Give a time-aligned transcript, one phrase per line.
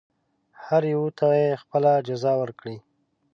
[0.65, 2.77] هر یوه ته یې خپله جزا ورکړي.